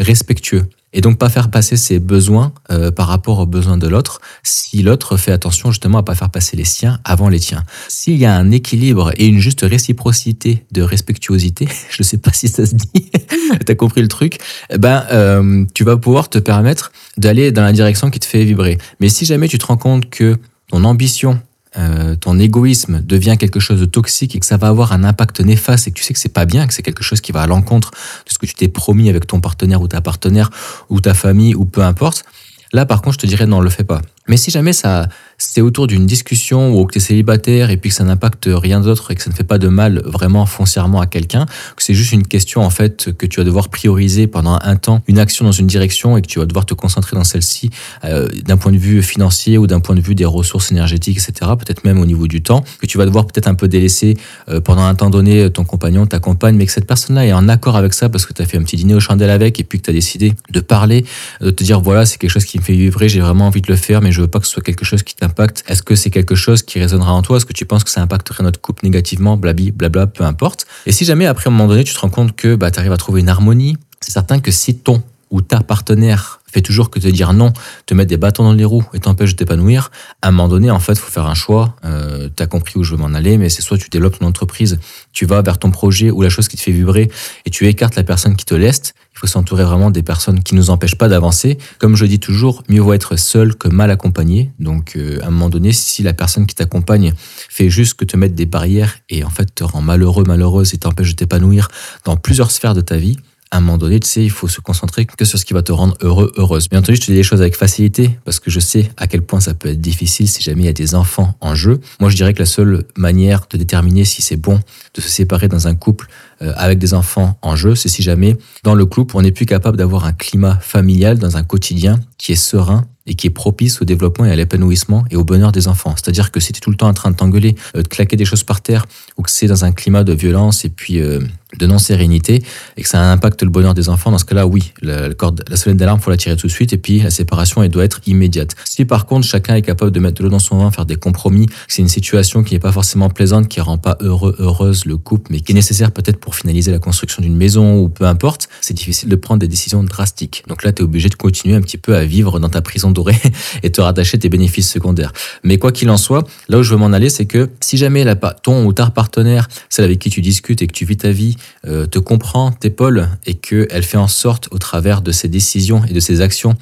respectueux 0.00 0.68
et 0.92 1.00
donc 1.00 1.18
pas 1.18 1.28
faire 1.28 1.50
passer 1.50 1.76
ses 1.76 1.98
besoins 1.98 2.52
euh, 2.70 2.90
par 2.90 3.06
rapport 3.06 3.38
aux 3.38 3.46
besoins 3.46 3.78
de 3.78 3.86
l'autre 3.86 4.20
si 4.42 4.82
l'autre 4.82 5.16
fait 5.16 5.30
attention 5.30 5.70
justement 5.70 5.98
à 5.98 6.02
pas 6.02 6.14
faire 6.14 6.30
passer 6.30 6.56
les 6.56 6.64
siens 6.64 6.98
avant 7.04 7.28
les 7.28 7.38
tiens. 7.38 7.62
S'il 7.88 8.16
y 8.16 8.24
a 8.24 8.34
un 8.34 8.50
équilibre 8.50 9.12
et 9.16 9.26
une 9.26 9.38
juste 9.38 9.62
réciprocité 9.62 10.64
de 10.72 10.82
respectuosité, 10.82 11.68
je 11.90 12.02
ne 12.02 12.04
sais 12.04 12.18
pas 12.18 12.32
si 12.32 12.48
ça 12.48 12.66
se 12.66 12.74
dit, 12.74 13.10
tu 13.66 13.72
as 13.72 13.74
compris 13.74 14.02
le 14.02 14.08
truc, 14.08 14.38
eh 14.70 14.78
ben 14.78 15.04
euh, 15.12 15.64
tu 15.74 15.84
vas 15.84 15.96
pouvoir 15.96 16.28
te 16.28 16.38
permettre 16.38 16.92
d'aller 17.16 17.52
dans 17.52 17.62
la 17.62 17.72
direction 17.72 18.10
qui 18.10 18.18
te 18.18 18.26
fait 18.26 18.44
vibrer. 18.44 18.78
Mais 19.00 19.08
si 19.08 19.24
jamais 19.24 19.48
tu 19.48 19.58
te 19.58 19.66
rends 19.66 19.76
compte 19.76 20.10
que 20.10 20.36
ton 20.68 20.84
ambition 20.84 21.40
euh, 21.78 22.16
ton 22.16 22.38
égoïsme 22.38 23.00
devient 23.00 23.36
quelque 23.38 23.60
chose 23.60 23.78
de 23.80 23.84
toxique 23.84 24.34
et 24.34 24.40
que 24.40 24.46
ça 24.46 24.56
va 24.56 24.68
avoir 24.68 24.92
un 24.92 25.04
impact 25.04 25.40
néfaste 25.40 25.86
et 25.86 25.92
que 25.92 25.98
tu 25.98 26.04
sais 26.04 26.12
que 26.12 26.18
c'est 26.18 26.28
pas 26.28 26.44
bien, 26.44 26.66
que 26.66 26.74
c'est 26.74 26.82
quelque 26.82 27.04
chose 27.04 27.20
qui 27.20 27.30
va 27.30 27.42
à 27.42 27.46
l'encontre 27.46 27.90
de 27.90 28.32
ce 28.32 28.38
que 28.38 28.46
tu 28.46 28.54
t'es 28.54 28.68
promis 28.68 29.08
avec 29.08 29.26
ton 29.26 29.40
partenaire 29.40 29.80
ou 29.80 29.86
ta 29.86 30.00
partenaire 30.00 30.50
ou 30.88 31.00
ta 31.00 31.14
famille 31.14 31.54
ou 31.54 31.64
peu 31.64 31.82
importe, 31.82 32.24
là 32.72 32.86
par 32.86 33.02
contre 33.02 33.14
je 33.14 33.18
te 33.18 33.26
dirais 33.26 33.46
non, 33.46 33.60
le 33.60 33.70
fais 33.70 33.84
pas. 33.84 34.02
Mais 34.30 34.36
si 34.36 34.52
jamais 34.52 34.72
ça, 34.72 35.08
c'est 35.38 35.60
autour 35.60 35.88
d'une 35.88 36.06
discussion 36.06 36.78
ou 36.78 36.84
que 36.84 36.92
tu 36.92 36.98
es 36.98 37.00
célibataire 37.00 37.70
et 37.70 37.76
puis 37.76 37.90
que 37.90 37.96
ça 37.96 38.04
n'impacte 38.04 38.46
rien 38.46 38.80
d'autre 38.80 39.10
et 39.10 39.16
que 39.16 39.22
ça 39.22 39.30
ne 39.30 39.34
fait 39.34 39.42
pas 39.42 39.58
de 39.58 39.66
mal 39.66 40.02
vraiment 40.04 40.46
foncièrement 40.46 41.00
à 41.00 41.08
quelqu'un, 41.08 41.46
que 41.46 41.82
c'est 41.82 41.94
juste 41.94 42.12
une 42.12 42.26
question 42.26 42.60
en 42.60 42.70
fait 42.70 43.12
que 43.16 43.26
tu 43.26 43.40
vas 43.40 43.44
devoir 43.44 43.70
prioriser 43.70 44.28
pendant 44.28 44.56
un 44.62 44.76
temps 44.76 45.02
une 45.08 45.18
action 45.18 45.44
dans 45.44 45.52
une 45.52 45.66
direction 45.66 46.16
et 46.16 46.22
que 46.22 46.28
tu 46.28 46.38
vas 46.38 46.46
devoir 46.46 46.64
te 46.64 46.74
concentrer 46.74 47.16
dans 47.16 47.24
celle-ci 47.24 47.70
euh, 48.04 48.28
d'un 48.44 48.56
point 48.56 48.70
de 48.70 48.78
vue 48.78 49.02
financier 49.02 49.58
ou 49.58 49.66
d'un 49.66 49.80
point 49.80 49.96
de 49.96 50.00
vue 50.00 50.14
des 50.14 50.26
ressources 50.26 50.70
énergétiques, 50.70 51.18
etc. 51.18 51.50
Peut-être 51.58 51.82
même 51.82 51.98
au 51.98 52.06
niveau 52.06 52.28
du 52.28 52.40
temps, 52.40 52.62
que 52.80 52.86
tu 52.86 52.98
vas 52.98 53.06
devoir 53.06 53.26
peut-être 53.26 53.48
un 53.48 53.54
peu 53.54 53.66
délaisser 53.66 54.16
euh, 54.48 54.60
pendant 54.60 54.84
un 54.84 54.94
temps 54.94 55.10
donné 55.10 55.50
ton 55.50 55.64
compagnon, 55.64 56.06
ta 56.06 56.20
compagne, 56.20 56.54
mais 56.54 56.66
que 56.66 56.72
cette 56.72 56.86
personne-là 56.86 57.26
est 57.26 57.32
en 57.32 57.48
accord 57.48 57.76
avec 57.76 57.94
ça 57.94 58.08
parce 58.08 58.26
que 58.26 58.32
tu 58.32 58.42
as 58.42 58.46
fait 58.46 58.58
un 58.58 58.62
petit 58.62 58.76
dîner 58.76 58.94
aux 58.94 59.00
chandelles 59.00 59.30
avec 59.30 59.58
et 59.58 59.64
puis 59.64 59.80
que 59.80 59.86
tu 59.86 59.90
as 59.90 59.94
décidé 59.94 60.34
de 60.50 60.60
parler, 60.60 61.04
de 61.40 61.50
te 61.50 61.64
dire 61.64 61.80
voilà, 61.80 62.06
c'est 62.06 62.18
quelque 62.18 62.30
chose 62.30 62.44
qui 62.44 62.58
me 62.58 62.62
fait 62.62 62.74
vibrer, 62.74 63.08
j'ai 63.08 63.20
vraiment 63.20 63.48
envie 63.48 63.62
de 63.62 63.68
le 63.68 63.76
faire, 63.76 64.00
mais 64.00 64.12
je 64.12 64.19
je 64.20 64.24
veux 64.24 64.30
pas 64.30 64.38
que 64.38 64.46
ce 64.46 64.52
soit 64.52 64.62
quelque 64.62 64.84
chose 64.84 65.02
qui 65.02 65.14
t'impacte. 65.14 65.64
Est-ce 65.66 65.82
que 65.82 65.94
c'est 65.94 66.10
quelque 66.10 66.34
chose 66.34 66.62
qui 66.62 66.78
résonnera 66.78 67.12
en 67.12 67.22
toi? 67.22 67.38
Est-ce 67.38 67.46
que 67.46 67.54
tu 67.54 67.64
penses 67.64 67.84
que 67.84 67.90
ça 67.90 68.02
impacterait 68.02 68.44
notre 68.44 68.60
couple 68.60 68.84
négativement? 68.84 69.38
Blabi, 69.38 69.70
blabla, 69.70 70.06
peu 70.06 70.24
importe. 70.24 70.66
Et 70.84 70.92
si 70.92 71.06
jamais 71.06 71.24
après 71.24 71.48
un 71.48 71.52
moment 71.52 71.68
donné 71.68 71.84
tu 71.84 71.94
te 71.94 71.98
rends 71.98 72.10
compte 72.10 72.36
que 72.36 72.54
bah, 72.54 72.70
tu 72.70 72.78
arrives 72.78 72.92
à 72.92 72.98
trouver 72.98 73.22
une 73.22 73.30
harmonie, 73.30 73.78
c'est 74.00 74.12
certain 74.12 74.38
que 74.40 74.50
si 74.50 74.76
ton 74.76 75.02
ou 75.30 75.40
ta 75.40 75.60
partenaire 75.60 76.39
fait 76.52 76.62
toujours 76.62 76.90
que 76.90 76.98
te 76.98 77.08
dire 77.08 77.32
non, 77.32 77.52
te 77.86 77.94
mettre 77.94 78.08
des 78.08 78.16
bâtons 78.16 78.44
dans 78.44 78.52
les 78.52 78.64
roues 78.64 78.84
et 78.94 79.00
t'empêche 79.00 79.32
de 79.32 79.36
t'épanouir, 79.36 79.90
à 80.22 80.28
un 80.28 80.30
moment 80.30 80.48
donné, 80.48 80.70
en 80.70 80.80
fait, 80.80 80.98
faut 80.98 81.10
faire 81.10 81.26
un 81.26 81.34
choix. 81.34 81.76
Euh, 81.84 82.28
tu 82.34 82.42
as 82.42 82.46
compris 82.46 82.78
où 82.78 82.82
je 82.82 82.92
veux 82.92 82.98
m'en 82.98 83.14
aller, 83.14 83.38
mais 83.38 83.48
c'est 83.48 83.62
soit 83.62 83.78
tu 83.78 83.88
développes 83.88 84.18
ton 84.18 84.26
entreprise, 84.26 84.78
tu 85.12 85.26
vas 85.26 85.42
vers 85.42 85.58
ton 85.58 85.70
projet 85.70 86.10
ou 86.10 86.22
la 86.22 86.28
chose 86.28 86.48
qui 86.48 86.56
te 86.56 86.62
fait 86.62 86.72
vibrer 86.72 87.10
et 87.44 87.50
tu 87.50 87.66
écartes 87.66 87.96
la 87.96 88.04
personne 88.04 88.36
qui 88.36 88.44
te 88.44 88.54
laisse. 88.54 88.94
Il 89.14 89.18
faut 89.18 89.26
s'entourer 89.26 89.64
vraiment 89.64 89.90
des 89.90 90.02
personnes 90.02 90.42
qui 90.42 90.54
nous 90.54 90.70
empêchent 90.70 90.94
pas 90.94 91.08
d'avancer. 91.08 91.58
Comme 91.78 91.96
je 91.96 92.06
dis 92.06 92.20
toujours, 92.20 92.62
mieux 92.68 92.80
vaut 92.80 92.94
être 92.94 93.16
seul 93.16 93.54
que 93.54 93.68
mal 93.68 93.90
accompagné. 93.90 94.50
Donc, 94.58 94.94
euh, 94.96 95.18
à 95.22 95.26
un 95.26 95.30
moment 95.30 95.50
donné, 95.50 95.72
si 95.72 96.02
la 96.02 96.14
personne 96.14 96.46
qui 96.46 96.54
t'accompagne 96.54 97.12
fait 97.16 97.68
juste 97.68 97.94
que 97.94 98.04
te 98.04 98.16
mettre 98.16 98.34
des 98.34 98.46
barrières 98.46 98.98
et 99.08 99.24
en 99.24 99.30
fait 99.30 99.54
te 99.54 99.64
rend 99.64 99.82
malheureux, 99.82 100.24
malheureuse 100.24 100.74
et 100.74 100.78
t'empêche 100.78 101.10
de 101.10 101.16
t'épanouir 101.16 101.68
dans 102.04 102.16
plusieurs 102.16 102.50
sphères 102.50 102.74
de 102.74 102.80
ta 102.80 102.96
vie, 102.96 103.18
à 103.52 103.56
un 103.56 103.60
moment 103.60 103.78
donné, 103.78 103.98
tu 103.98 104.08
sais, 104.08 104.22
il 104.22 104.30
faut 104.30 104.46
se 104.46 104.60
concentrer 104.60 105.06
que 105.06 105.24
sur 105.24 105.36
ce 105.38 105.44
qui 105.44 105.54
va 105.54 105.62
te 105.62 105.72
rendre 105.72 105.96
heureux, 106.02 106.32
heureuse. 106.36 106.68
Bien 106.68 106.78
entendu, 106.78 106.96
je 106.96 107.00
te 107.00 107.06
dis 107.06 107.16
les 107.16 107.24
choses 107.24 107.40
avec 107.40 107.56
facilité 107.56 108.16
parce 108.24 108.38
que 108.38 108.48
je 108.48 108.60
sais 108.60 108.90
à 108.96 109.08
quel 109.08 109.22
point 109.22 109.40
ça 109.40 109.54
peut 109.54 109.70
être 109.70 109.80
difficile 109.80 110.28
si 110.28 110.40
jamais 110.40 110.62
il 110.62 110.66
y 110.66 110.68
a 110.68 110.72
des 110.72 110.94
enfants 110.94 111.34
en 111.40 111.56
jeu. 111.56 111.80
Moi, 111.98 112.10
je 112.10 112.16
dirais 112.16 112.32
que 112.32 112.38
la 112.38 112.46
seule 112.46 112.84
manière 112.96 113.46
de 113.50 113.58
déterminer 113.58 114.04
si 114.04 114.22
c'est 114.22 114.36
bon 114.36 114.60
de 114.94 115.00
se 115.00 115.08
séparer 115.08 115.48
dans 115.48 115.66
un 115.66 115.74
couple 115.74 116.06
euh, 116.42 116.52
avec 116.56 116.78
des 116.78 116.94
enfants 116.94 117.38
en 117.42 117.56
jeu, 117.56 117.74
c'est 117.74 117.88
si 117.88 118.02
jamais 118.02 118.36
dans 118.62 118.74
le 118.74 118.86
couple, 118.86 119.16
on 119.16 119.22
n'est 119.22 119.32
plus 119.32 119.46
capable 119.46 119.76
d'avoir 119.76 120.04
un 120.04 120.12
climat 120.12 120.56
familial 120.60 121.18
dans 121.18 121.36
un 121.36 121.42
quotidien 121.42 121.98
qui 122.18 122.32
est 122.32 122.36
serein 122.36 122.86
et 123.06 123.14
qui 123.14 123.26
est 123.26 123.30
propice 123.30 123.82
au 123.82 123.84
développement 123.84 124.26
et 124.26 124.30
à 124.30 124.36
l'épanouissement 124.36 125.04
et 125.10 125.16
au 125.16 125.24
bonheur 125.24 125.50
des 125.50 125.66
enfants. 125.66 125.94
C'est-à-dire 125.96 126.30
que 126.30 126.38
si 126.38 126.52
tu 126.52 126.58
es 126.58 126.60
tout 126.60 126.70
le 126.70 126.76
temps 126.76 126.88
en 126.88 126.94
train 126.94 127.10
de 127.10 127.16
t'engueuler, 127.16 127.56
euh, 127.76 127.82
de 127.82 127.88
claquer 127.88 128.16
des 128.16 128.24
choses 128.24 128.44
par 128.44 128.60
terre, 128.60 128.86
ou 129.16 129.22
que 129.22 129.30
c'est 129.30 129.48
dans 129.48 129.64
un 129.64 129.72
climat 129.72 130.04
de 130.04 130.12
violence 130.12 130.64
et 130.64 130.68
puis 130.68 131.00
euh, 131.00 131.20
de 131.60 131.66
non-sérénité, 131.66 132.42
et 132.76 132.82
que 132.82 132.88
ça 132.88 133.12
impacte 133.12 133.42
le 133.42 133.50
bonheur 133.50 133.74
des 133.74 133.88
enfants, 133.88 134.10
dans 134.10 134.18
ce 134.18 134.24
cas-là, 134.24 134.46
oui, 134.46 134.72
la, 134.82 135.08
la 135.08 135.56
sonnette 135.56 135.78
d'alarme, 135.78 136.00
faut 136.00 136.10
la 136.10 136.16
tirer 136.16 136.36
tout 136.36 136.46
de 136.46 136.52
suite, 136.52 136.72
et 136.72 136.78
puis 136.78 137.00
la 137.00 137.10
séparation, 137.10 137.62
elle 137.62 137.70
doit 137.70 137.84
être 137.84 138.00
immédiate. 138.06 138.54
Si 138.64 138.84
par 138.84 139.06
contre, 139.06 139.26
chacun 139.26 139.54
est 139.54 139.62
capable 139.62 139.90
de 139.90 140.00
mettre 140.00 140.18
de 140.18 140.24
l'eau 140.24 140.30
dans 140.30 140.38
son 140.38 140.58
vin, 140.58 140.70
faire 140.70 140.86
des 140.86 140.96
compromis, 140.96 141.46
c'est 141.68 141.82
une 141.82 141.88
situation 141.88 142.42
qui 142.42 142.54
n'est 142.54 142.60
pas 142.60 142.72
forcément 142.72 143.10
plaisante, 143.10 143.48
qui 143.48 143.60
rend 143.60 143.78
pas 143.78 143.96
heureux, 144.00 144.34
heureuse 144.38 144.84
le 144.84 144.96
couple, 144.96 145.32
mais 145.32 145.40
qui 145.40 145.52
est 145.52 145.54
nécessaire 145.54 145.92
peut-être 145.92 146.18
pour 146.18 146.34
finaliser 146.34 146.72
la 146.72 146.78
construction 146.78 147.22
d'une 147.22 147.36
maison 147.36 147.78
ou 147.78 147.88
peu 147.88 148.04
importe, 148.04 148.48
c'est 148.60 148.74
difficile 148.74 149.08
de 149.08 149.16
prendre 149.16 149.40
des 149.40 149.48
décisions 149.48 149.82
drastiques. 149.84 150.44
Donc 150.48 150.64
là, 150.64 150.72
tu 150.72 150.82
es 150.82 150.84
obligé 150.84 151.08
de 151.08 151.14
continuer 151.14 151.54
un 151.54 151.60
petit 151.60 151.78
peu 151.78 151.94
à 151.94 152.04
vivre 152.04 152.38
dans 152.38 152.48
ta 152.48 152.62
prison 152.62 152.90
dorée 152.90 153.16
et 153.62 153.70
te 153.70 153.80
rattacher 153.80 154.18
tes 154.18 154.28
bénéfices 154.28 154.70
secondaires. 154.70 155.12
Mais 155.44 155.58
quoi 155.58 155.72
qu'il 155.72 155.90
en 155.90 155.96
soit, 155.96 156.26
là 156.48 156.58
où 156.58 156.62
je 156.62 156.70
veux 156.70 156.78
m'en 156.78 156.92
aller, 156.92 157.10
c'est 157.10 157.26
que 157.26 157.50
si 157.60 157.76
jamais 157.76 158.04
la, 158.04 158.16
ton 158.16 158.64
ou 158.64 158.72
ta 158.72 158.90
partenaire, 158.90 159.48
celle 159.68 159.84
avec 159.84 159.98
qui 159.98 160.10
tu 160.10 160.20
discutes 160.20 160.62
et 160.62 160.66
que 160.66 160.72
tu 160.72 160.84
vis 160.84 160.96
ta 160.96 161.10
vie, 161.10 161.36
euh, 161.66 161.86
te 161.86 161.98
comprend, 161.98 162.52
t'épaule 162.52 163.08
et 163.26 163.34
qu'elle 163.34 163.82
fait 163.82 163.96
en 163.96 164.08
sorte, 164.08 164.48
au 164.50 164.58
travers 164.58 165.02
de 165.02 165.12
ses 165.12 165.28
décisions 165.28 165.84
et 165.84 165.92
de 165.92 166.00
ses 166.00 166.20
actions, 166.20 166.56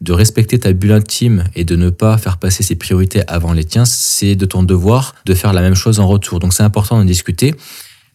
de 0.00 0.12
respecter 0.12 0.58
ta 0.58 0.72
bulle 0.72 0.92
intime 0.92 1.44
et 1.54 1.64
de 1.64 1.76
ne 1.76 1.90
pas 1.90 2.18
faire 2.18 2.38
passer 2.38 2.62
ses 2.62 2.74
priorités 2.74 3.22
avant 3.28 3.52
les 3.52 3.64
tiens, 3.64 3.84
c'est 3.84 4.34
de 4.34 4.44
ton 4.46 4.62
devoir 4.62 5.14
de 5.24 5.34
faire 5.34 5.52
la 5.52 5.60
même 5.60 5.76
chose 5.76 6.00
en 6.00 6.08
retour. 6.08 6.40
Donc 6.40 6.52
c'est 6.52 6.64
important 6.64 6.98
d'en 6.98 7.04
discuter 7.04 7.54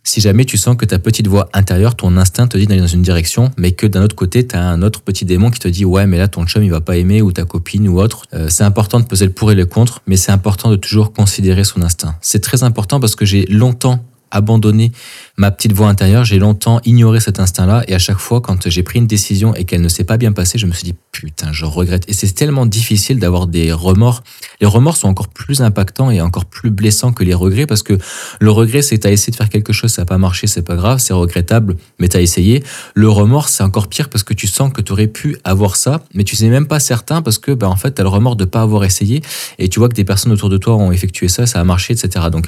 si 0.07 0.21
jamais 0.21 0.45
tu 0.45 0.55
sens 0.55 0.77
que 0.77 0.85
ta 0.85 0.99
petite 0.99 1.27
voix 1.27 1.49
intérieure, 1.51 1.93
ton 1.95 2.15
instinct 2.15 2.47
te 2.47 2.57
dit 2.57 2.65
d'aller 2.65 2.79
dans 2.79 2.87
une 2.87 3.01
direction, 3.01 3.51
mais 3.57 3.73
que 3.73 3.85
d'un 3.85 4.01
autre 4.01 4.15
côté, 4.15 4.47
tu 4.47 4.55
as 4.55 4.63
un 4.63 4.81
autre 4.81 5.01
petit 5.01 5.25
démon 5.25 5.51
qui 5.51 5.59
te 5.59 5.67
dit 5.67 5.83
ouais, 5.83 6.07
mais 6.07 6.17
là 6.17 6.29
ton 6.29 6.45
chum 6.45 6.63
il 6.63 6.71
va 6.71 6.79
pas 6.79 6.95
aimer 6.95 7.21
ou 7.21 7.33
ta 7.33 7.43
copine 7.43 7.89
ou 7.89 7.99
autre. 7.99 8.23
Euh, 8.33 8.47
c'est 8.49 8.63
important 8.63 9.01
de 9.01 9.05
peser 9.05 9.25
le 9.25 9.33
pour 9.33 9.51
et 9.51 9.55
le 9.55 9.65
contre, 9.65 10.01
mais 10.07 10.15
c'est 10.15 10.31
important 10.31 10.69
de 10.69 10.77
toujours 10.77 11.11
considérer 11.11 11.65
son 11.65 11.81
instinct. 11.81 12.15
C'est 12.21 12.39
très 12.39 12.63
important 12.63 13.01
parce 13.01 13.15
que 13.15 13.25
j'ai 13.25 13.45
longtemps 13.47 14.01
abandonné 14.31 14.91
ma 15.37 15.51
petite 15.51 15.73
voix 15.73 15.89
intérieure. 15.89 16.25
J'ai 16.25 16.39
longtemps 16.39 16.81
ignoré 16.85 17.19
cet 17.19 17.39
instinct-là 17.39 17.83
et 17.87 17.93
à 17.93 17.99
chaque 17.99 18.19
fois, 18.19 18.41
quand 18.41 18.69
j'ai 18.69 18.83
pris 18.83 18.99
une 18.99 19.07
décision 19.07 19.55
et 19.55 19.65
qu'elle 19.65 19.81
ne 19.81 19.89
s'est 19.89 20.03
pas 20.03 20.17
bien 20.17 20.31
passée, 20.31 20.57
je 20.57 20.65
me 20.65 20.73
suis 20.73 20.83
dit 20.83 20.95
putain, 21.11 21.51
je 21.51 21.65
regrette. 21.65 22.03
Et 22.07 22.13
c'est 22.13 22.31
tellement 22.33 22.65
difficile 22.65 23.19
d'avoir 23.19 23.47
des 23.47 23.71
remords. 23.71 24.23
Les 24.61 24.67
remords 24.67 24.97
sont 24.97 25.07
encore 25.07 25.29
plus 25.29 25.61
impactants 25.61 26.11
et 26.11 26.21
encore 26.21 26.45
plus 26.45 26.69
blessants 26.69 27.11
que 27.11 27.23
les 27.23 27.33
regrets 27.33 27.65
parce 27.65 27.83
que 27.83 27.97
le 28.39 28.51
regret, 28.51 28.81
c'est 28.81 28.99
t'as 28.99 29.11
essayé 29.11 29.31
de 29.31 29.35
faire 29.35 29.49
quelque 29.49 29.73
chose, 29.73 29.91
ça 29.91 30.03
n'a 30.03 30.05
pas 30.05 30.17
marché, 30.17 30.47
c'est 30.47 30.61
pas 30.61 30.75
grave, 30.75 30.99
c'est 30.99 31.13
regrettable, 31.13 31.77
mais 31.99 32.07
t'as 32.07 32.21
essayé. 32.21 32.63
Le 32.93 33.09
remords, 33.09 33.49
c'est 33.49 33.63
encore 33.63 33.87
pire 33.87 34.09
parce 34.09 34.23
que 34.23 34.33
tu 34.33 34.47
sens 34.47 34.71
que 34.71 34.81
tu 34.81 34.91
aurais 34.91 35.07
pu 35.07 35.37
avoir 35.43 35.75
ça, 35.75 36.03
mais 36.13 36.23
tu 36.23 36.35
sais 36.35 36.49
même 36.49 36.67
pas 36.67 36.79
certain 36.79 37.21
parce 37.21 37.37
que, 37.37 37.51
ben, 37.51 37.67
en 37.67 37.75
fait, 37.75 37.91
t'as 37.91 38.03
le 38.03 38.09
remords 38.09 38.35
de 38.35 38.45
pas 38.45 38.61
avoir 38.61 38.83
essayé 38.83 39.21
et 39.57 39.69
tu 39.69 39.79
vois 39.79 39.89
que 39.89 39.95
des 39.95 40.05
personnes 40.05 40.31
autour 40.31 40.49
de 40.49 40.57
toi 40.57 40.75
ont 40.75 40.91
effectué 40.91 41.27
ça, 41.27 41.45
ça 41.45 41.59
a 41.59 41.63
marché, 41.63 41.93
etc. 41.93 42.27
Donc, 42.31 42.47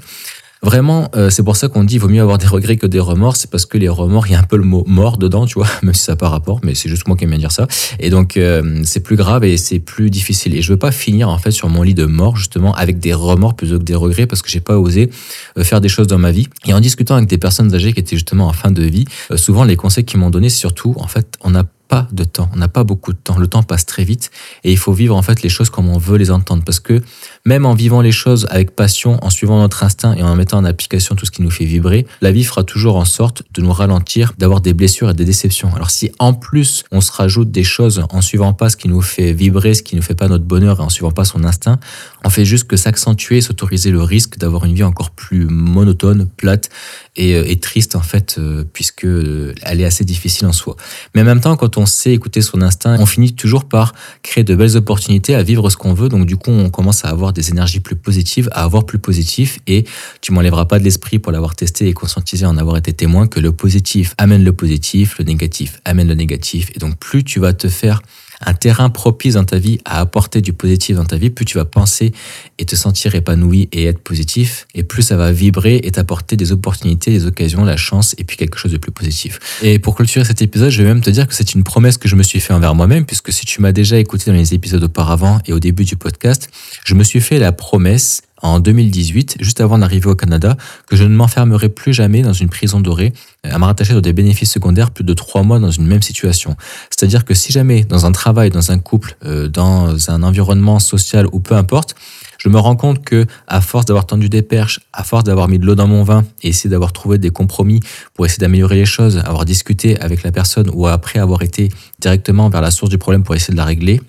Vraiment, 0.62 1.10
euh, 1.16 1.30
c'est 1.30 1.44
pour 1.44 1.56
ça 1.56 1.70
qu'on 1.70 1.86
dit 1.86 1.96
il 1.96 2.00
vaut 2.00 2.10
mieux 2.10 2.22
avoir 2.22 2.38
des 2.38 2.48
regrets 2.48 2.76
que 2.76 2.86
des 2.86 3.00
remords. 3.00 3.38
C'est 3.38 3.50
parce 3.50 3.66
que 3.66 3.78
les 3.78 3.88
remords, 3.88 4.28
il 4.28 4.34
y 4.34 4.36
a 4.36 4.40
un 4.40 4.44
peu 4.44 4.58
le 4.58 4.66
mot 4.66 4.84
mort 4.88 5.18
dedans, 5.18 5.46
tu 5.46 5.54
vois, 5.54 5.68
même 5.84 5.94
si 5.94 6.04
ça 6.04 6.12
n'a 6.14 6.16
pas 6.18 6.28
rapport, 6.28 6.60
mais 6.64 6.76
c'est 6.76 6.90
juste 6.90 7.08
moi 7.08 7.16
qui 7.16 7.24
aime 7.24 7.30
bien 7.30 7.40
dire 7.40 7.52
ça. 7.52 7.68
Et 8.00 8.10
donc, 8.10 8.36
euh, 8.36 8.82
c'est 8.84 9.00
plus 9.00 9.16
grave 9.16 9.46
et 9.46 9.56
c'est 9.56 9.80
plus 9.80 10.10
difficile. 10.10 10.56
Et 10.56 10.62
je 10.62 10.74
veux 10.74 10.80
pas 10.80 10.92
finir, 10.92 11.30
en 11.30 11.38
fait, 11.38 11.52
sur 11.52 11.70
mon 11.70 11.82
lit 11.82 11.94
de 11.94 12.06
mort, 12.06 12.36
justement, 12.36 12.74
avec 12.76 13.00
des 13.00 13.14
remords 13.14 13.56
plutôt 13.56 13.80
que 13.80 13.84
des 13.84 13.96
regrets, 13.96 14.28
parce 14.28 14.42
que 14.42 14.50
j'ai 14.50 14.60
pas 14.60 14.78
osé 14.78 15.10
euh, 15.58 15.64
faire 15.64 15.80
des 15.80 15.90
choses 15.90 16.08
dans 16.08 16.20
ma 16.20 16.32
vie. 16.32 16.48
Et 16.66 16.74
en 16.74 16.82
discutant 16.82 17.16
avec 17.16 17.30
des 17.30 17.38
personnes 17.38 17.74
âgées 17.74 17.94
qui 17.94 18.02
étaient 18.02 18.18
justement 18.18 18.48
en 18.48 18.54
fin 18.54 18.72
de 18.72 18.84
vie, 18.84 19.06
souvent, 19.36 19.64
les 19.64 19.78
conseils 19.78 20.04
qu'ils 20.04 20.20
m'ont 20.20 20.30
donné, 20.30 20.50
c'est 20.50 20.58
surtout, 20.58 20.94
en 20.98 21.08
fait, 21.08 21.38
on 21.42 21.56
a 21.56 21.64
pas 21.90 22.08
de 22.12 22.24
temps, 22.24 22.50
on 22.54 22.58
n'a 22.58 22.68
pas 22.68 22.84
beaucoup 22.84 23.12
de 23.12 23.18
temps. 23.18 23.38
Le 23.38 23.48
temps 23.48 23.64
passe 23.64 23.86
très 23.86 24.04
vite 24.04 24.30
et 24.64 24.72
il 24.72 24.78
faut 24.78 24.94
vivre 24.94 25.16
en 25.16 25.24
fait 25.24 25.42
les 25.42 25.50
choses 25.50 25.72
comme 25.72 25.90
on 25.90 25.98
veut 25.98 26.18
les 26.18 26.30
entendre 26.30 26.64
parce 26.64 26.80
que 26.80 27.02
même 27.46 27.66
en 27.66 27.74
vivant 27.74 28.02
les 28.02 28.12
choses 28.12 28.48
avec 28.52 28.76
passion, 28.76 29.18
en 29.24 29.32
suivant 29.32 29.60
notre 29.60 29.84
instinct 29.84 30.14
et 30.14 30.22
en 30.22 30.36
mettant 30.36 30.60
en 30.60 30.66
application 30.66 31.16
tout 31.16 31.26
ce 31.26 31.32
qui 31.32 31.42
nous 31.42 31.50
fait 31.50 31.66
vibrer, 31.66 32.06
la 32.22 32.32
vie 32.32 32.44
fera 32.44 32.64
toujours 32.64 32.96
en 32.96 33.06
sorte 33.06 33.42
de 33.54 33.62
nous 33.62 33.74
ralentir, 33.74 34.34
d'avoir 34.38 34.62
des 34.62 34.74
blessures 34.74 35.10
et 35.10 35.14
des 35.16 35.26
déceptions. 35.26 35.74
Alors 35.76 35.90
si 35.90 36.12
en 36.20 36.34
plus 36.34 36.84
on 36.92 37.02
se 37.02 37.12
rajoute 37.12 37.50
des 37.50 37.64
choses 37.64 38.06
en 38.12 38.22
suivant 38.22 38.54
pas 38.54 38.70
ce 38.70 38.78
qui 38.78 38.88
nous 38.88 39.02
fait 39.02 39.34
vibrer, 39.34 39.74
ce 39.74 39.82
qui 39.82 39.96
ne 39.96 40.02
fait 40.02 40.16
pas 40.16 40.28
notre 40.28 40.46
bonheur 40.46 40.80
et 40.80 40.84
en 40.84 40.90
suivant 40.90 41.12
pas 41.12 41.26
son 41.26 41.44
instinct, 41.44 41.80
on 42.24 42.30
fait 42.30 42.46
juste 42.46 42.68
que 42.68 42.78
s'accentuer 42.78 43.38
et 43.38 43.42
s'autoriser 43.42 43.90
le 43.90 44.04
risque 44.04 44.38
d'avoir 44.38 44.66
une 44.66 44.76
vie 44.76 44.84
encore 44.84 45.10
plus 45.10 45.46
monotone, 45.46 46.28
plate 46.38 46.70
et, 47.16 47.36
euh, 47.36 47.56
triste 47.60 47.96
en 47.96 48.02
fait, 48.02 48.36
euh, 48.38 48.64
puisque 48.72 49.06
euh, 49.06 49.54
elle 49.64 49.82
est 49.82 49.86
assez 49.86 50.06
difficile 50.06 50.48
en 50.48 50.54
soi. 50.54 50.76
Mais 51.14 51.22
en 51.22 51.26
même 51.26 51.42
temps, 51.42 51.58
quand 51.58 51.78
on 51.78 51.79
sait 51.86 52.14
écouter 52.14 52.42
son 52.42 52.62
instinct, 52.62 52.98
on 53.00 53.06
finit 53.06 53.34
toujours 53.34 53.66
par 53.66 53.94
créer 54.24 54.44
de 54.44 54.56
belles 54.56 54.78
opportunités 54.78 55.36
à 55.36 55.44
vivre 55.44 55.70
ce 55.70 55.78
qu'on 55.78 55.94
veut. 55.94 56.10
Donc 56.10 56.26
du 56.26 56.38
coup, 56.38 56.52
on 56.52 56.70
commence 56.70 57.06
à 57.06 57.10
avoir 57.10 57.34
des 57.34 57.50
énergies 57.50 57.80
plus 57.80 57.96
positives, 57.96 58.50
à 58.52 58.64
avoir 58.64 58.86
plus 58.86 59.00
positif, 59.00 59.60
et 59.68 59.86
tu 60.22 60.32
m'enlèveras 60.32 60.66
pas 60.66 60.80
de 60.80 60.84
l'esprit 60.84 61.20
pour 61.20 61.32
l'avoir 61.32 61.56
testé 61.56 61.88
et 61.88 61.94
conscientisé, 61.94 62.46
en 62.46 62.58
avoir 62.58 62.78
été 62.78 62.94
témoin 62.94 63.28
que 63.28 63.40
le 63.40 63.52
positif 63.52 64.16
amène 64.18 64.44
le 64.44 64.54
positif, 64.54 65.18
le 65.20 65.26
négatif 65.26 65.82
amène 65.86 66.08
le 66.08 66.16
négatif, 66.16 66.72
et 66.76 66.80
donc 66.80 66.98
plus 66.98 67.24
tu 67.24 67.40
vas 67.40 67.54
te 67.54 67.68
faire 67.68 68.02
un 68.46 68.54
terrain 68.54 68.90
propice 68.90 69.34
dans 69.34 69.44
ta 69.44 69.58
vie 69.58 69.80
à 69.86 70.00
apporter 70.00 70.42
du 70.42 70.54
positif 70.54 70.96
dans 70.96 71.06
ta 71.06 71.18
vie, 71.18 71.30
plus 71.30 71.46
tu 71.46 71.58
vas 71.58 71.66
penser 71.66 72.14
et 72.58 72.66
te 72.66 72.76
sentir 72.76 73.16
épanoui 73.16 73.70
et 73.72 73.86
être 73.86 74.00
positif, 74.00 74.68
et 74.76 74.84
plus 74.84 75.04
ça 75.04 75.18
va 75.18 75.32
vibrer 75.32 75.82
et 75.84 75.92
t'apporter 75.92 76.36
des 76.38 76.52
opportunités, 76.52 77.12
des 77.12 77.26
occasions, 77.26 77.64
la 77.64 77.78
chance, 77.78 78.16
et 78.18 78.24
puis 78.24 78.38
quelque 78.38 78.58
chose 78.58 78.72
de 78.72 78.78
plus 78.78 78.92
positif. 78.92 79.40
Et 79.62 79.80
pour 79.80 79.96
clôturer 79.96 80.26
cet 80.26 80.42
épisode, 80.42 80.70
je 80.70 80.82
vais 80.82 80.88
même 80.88 81.02
te 81.02 81.10
dire 81.10 81.28
que 81.28 81.34
c'est 81.34 81.54
une 81.54 81.64
promesse 81.64 81.98
que 81.98 82.08
je 82.08 82.16
me 82.16 82.24
suis 82.24 82.40
fait 82.40 82.54
envers 82.54 82.76
moi-même, 82.76 83.06
puisque 83.06 83.32
si 83.32 83.46
tu 83.46 83.62
m'as 83.62 83.72
déjà 83.72 83.98
écouté 83.98 84.32
dans 84.32 84.38
les 84.38 84.54
épisodes 84.54 84.84
auparavant 84.84 85.40
et 85.46 85.54
au 85.54 85.60
début 85.60 85.84
du 85.84 85.96
podcast, 85.96 86.50
je 86.86 86.94
me 86.96 87.04
suis 87.04 87.22
fait 87.22 87.40
la 87.40 87.52
promesse 87.52 88.24
en 88.42 88.60
2018, 88.60 89.38
juste 89.40 89.62
avant 89.62 89.78
d'arriver 89.78 90.08
au 90.08 90.16
Canada, 90.16 90.58
que 90.88 90.96
je 90.96 91.04
ne 91.04 91.16
m'enfermerai 91.16 91.70
plus 91.70 91.94
jamais 91.94 92.22
dans 92.22 92.34
une 92.34 92.50
prison 92.50 92.80
dorée 92.80 93.14
à 93.44 93.58
me 93.58 93.66
rattacher 93.66 93.94
dans 93.94 94.02
des 94.02 94.14
bénéfices 94.14 94.52
secondaires 94.52 94.92
plus 94.92 95.04
de 95.04 95.14
trois 95.14 95.44
mois 95.44 95.60
dans 95.60 95.72
une 95.72 95.88
même 95.88 96.02
situation. 96.02 96.56
C'est-à-dire 96.90 97.26
que 97.26 97.34
si 97.34 97.52
jamais 97.52 97.84
dans 97.84 98.06
un 98.06 98.12
travail, 98.12 98.50
dans 98.50 98.72
un 98.72 98.80
couple, 98.80 99.16
euh, 99.26 99.48
dans 99.48 100.10
un 100.10 100.24
environnement 100.24 100.80
social 100.80 101.28
ou 101.32 101.40
peu 101.40 101.56
importe, 101.56 101.96
je 102.38 102.50
me 102.50 102.58
rends 102.58 102.76
compte 102.76 103.04
que 103.04 103.26
à 103.48 103.62
force 103.62 103.86
d'avoir 103.86 104.06
tendu 104.06 104.30
des 104.30 104.42
perches, 104.42 104.80
à 104.94 105.04
force 105.04 105.26
d'avoir 105.26 105.48
mis 105.48 105.60
de 105.60 105.66
l'eau 105.66 105.76
dans 105.76 105.88
mon 105.88 106.04
vin 106.04 106.24
et 106.42 106.50
essayer 106.50 106.70
d'avoir 106.70 106.94
trouvé 106.94 107.18
des 107.18 107.32
compromis 107.32 107.82
pour 108.14 108.26
essayer 108.26 108.40
d'améliorer 108.40 108.76
les 108.76 108.86
choses, 108.86 109.18
avoir 109.18 109.46
discuté 109.46 110.00
avec 110.00 110.24
la 110.24 110.32
personne 110.32 110.70
ou 110.74 110.88
après 110.88 111.20
avoir 111.20 111.42
été 111.42 111.70
directement 112.00 112.50
vers 112.50 112.62
la 112.62 112.72
source 112.72 112.90
du 112.90 112.98
problème 112.98 113.24
pour 113.24 113.36
essayer 113.36 113.52
de 113.54 113.58
la 113.58 113.66
régler, 113.66 114.02